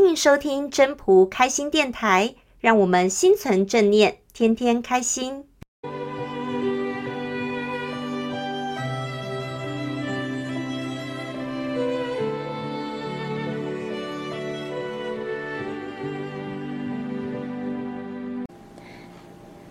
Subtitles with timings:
[0.00, 5.44] 欢迎收听真朴开心电台，让我们心存正念，天天开心。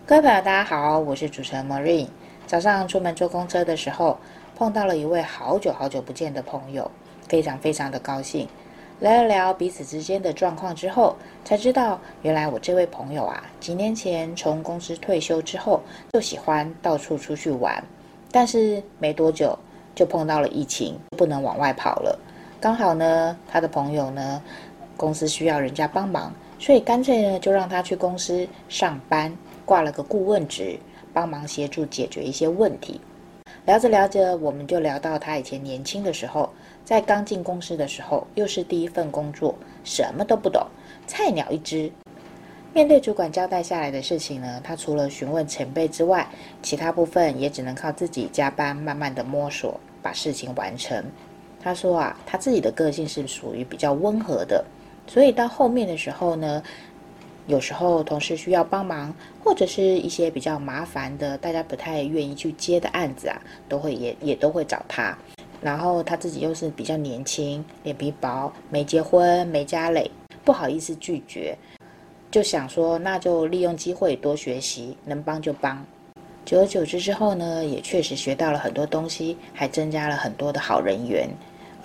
[0.06, 2.10] 各位朋友，大家好，我是主持人 Marine。
[2.46, 4.20] 早上出门坐公车的时候，
[4.58, 6.92] 碰到了一位好久好久不见的朋友，
[7.30, 8.46] 非常非常的高兴。
[9.00, 11.16] 聊了聊彼此之间的状况之后，
[11.46, 15.82] 才知道原来我这位朋友啊，几年前从公司退休之后，
[16.14, 17.84] 就喜欢到处出去玩，
[18.32, 19.58] 但是没多久
[19.94, 22.18] 就碰到了疫情，不能往外跑了。
[22.60, 24.42] 刚好呢，他的朋友呢，
[24.96, 29.32] 公司需要人家帮忙，所以干脆呢，就让他去公司上班。
[29.64, 30.80] 挂了个顾问职，
[31.14, 33.02] 帮忙协助解决一些问题。
[33.68, 36.50] 聊着聊着，我们就聊到他以前年轻的时候，
[36.86, 40.66] 在刚进公司的时候，又是第一份工作，什么都不懂，
[41.06, 41.92] 菜鸟一只。
[42.74, 46.26] 面对主管交代下来的事情呢，他除了询问前辈之外，
[46.62, 51.04] 其他部分也只能靠自己加班，慢慢的摸索，把事情完成。
[51.60, 54.64] 他说啊，他自己的个性是属于比较温和的，
[55.08, 56.64] 所以到后面的时候呢。
[57.48, 65.18] 有时候同事需要帮忙，或者是一些比较麻烦的，大家不太愿意去接的案子啊，都会也也都会找他。
[65.62, 70.12] 然后他自己又是比较年轻，脸皮薄，没结婚，没家累，
[70.44, 71.58] 不好意思拒绝，
[72.30, 75.84] 就想说那就利用机会多学习，能帮就帮。
[76.46, 81.30] 久而久之之后呢，也确实学到了很多东西，还增加了很多的好人缘。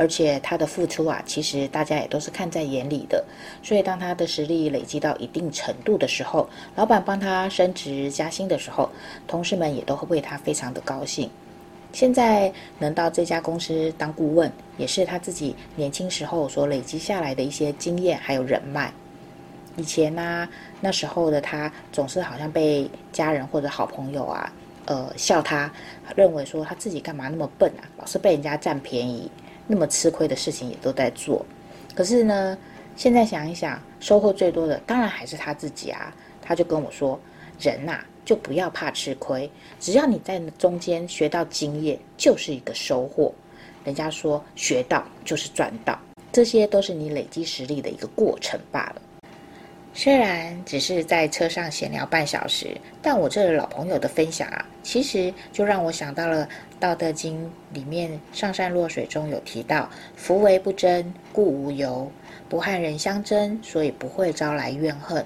[0.03, 3.25] 而且他的付出啊，其实大家也都是看在眼里的。
[3.63, 8.91] 所以当他的实力累积到一定程度的时候，老板帮他升职加薪的时候，
[9.29, 11.31] 同事们也都会为他非常的高兴。
[11.93, 18.93] 现在能到这家公司当顾问，也是他自己年轻时候所累积下来的一些经验还有人脉。
[19.77, 20.49] 以前呢、
[20.81, 24.53] 那时候的他总是好像被家人或者好朋友啊，
[24.87, 25.73] 呃，笑他，
[26.17, 29.31] 认为说他自己干嘛那么笨啊，老是被人家占便宜。
[29.73, 31.47] 那么吃亏的事情也都在做，
[31.95, 32.59] 可是呢，
[32.95, 36.15] 现在想一想，收获最多的当然还是他自己啊。
[36.43, 37.19] 他就跟我说
[37.59, 39.51] ：“人呐、就不要怕吃亏，
[39.81, 43.33] 只要你在中间学到经验，就是一个收获。
[43.83, 45.99] 人家说学到就是赚到，
[46.31, 49.01] 这些都是你累积实力的一个过程罢了。”
[49.95, 52.69] 虽然只是在车上闲聊半小时，
[53.03, 56.47] 但我这老朋友的分享啊，其实就让我想到了
[56.81, 57.45] 《道德经》
[57.75, 62.11] 里面“上善若水”中有提到“夫唯不争，故无尤；
[62.49, 65.25] 不和人相争，所以不会招来怨恨。”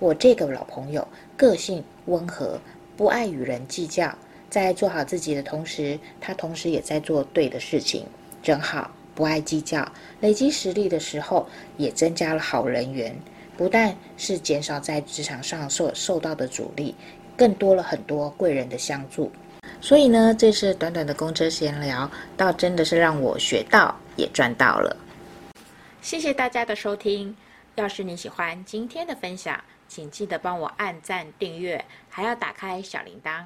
[0.00, 1.06] 我这个老朋友
[1.36, 2.60] 个性温和，
[2.96, 4.12] 不爱与人计较，
[4.50, 8.04] 在做好自己的同时，他同时也在做对的事情，
[8.42, 8.90] 真好。
[9.14, 9.90] 不爱计较，
[10.20, 13.12] 累积实力的时候，也增加了好人缘。
[13.58, 16.94] 不但是减少在职场上受受到的阻力，
[17.36, 19.30] 更多了很多贵人的相助。
[19.80, 24.96] 所以呢，这次短短的公车闲聊，倒真的是让我学到也赚到了。
[26.00, 27.36] 谢谢大家的收听。
[27.74, 33.44] 要是你喜欢今天的分享，请记得帮我按赞、订阅，还要打开小铃铛。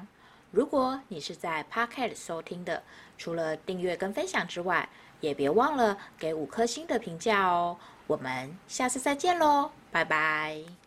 [0.51, 2.83] 如果你是在 Pocket 收听的，
[3.17, 4.87] 除了订阅跟分享之外，
[5.21, 7.75] 也别忘了给五颗星的评价哦。
[8.05, 9.71] 我们下次再见喽。
[9.93, 10.82] 拜拜。